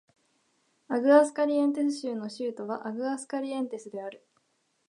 [0.87, 4.25] アグアスカリエンテス州の州都はアグアスカリエンテスである